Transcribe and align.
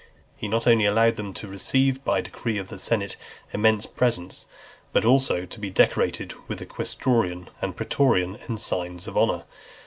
He 0.35 0.47
not 0.47 0.65
only 0.65 0.85
allowed 0.85 1.17
them 1.17 1.31
to 1.35 1.47
receive, 1.47 2.03
by 2.03 2.21
decree 2.21 2.57
of 2.57 2.69
the 2.69 2.79
senate, 2.79 3.17
immense 3.53 3.85
presents, 3.85 4.47
but 4.93 5.05
also 5.05 5.45
to 5.45 5.59
be 5.59 5.69
decorated 5.69 6.33
with 6.47 6.57
the 6.57 6.65
quaestorian 6.65 7.49
and 7.61 7.75
praetorian 7.75 8.37
ensigns 8.49 9.05
of 9.05 9.15
honour. 9.15 9.43